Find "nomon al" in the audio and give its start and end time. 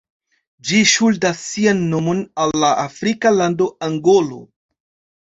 1.93-2.57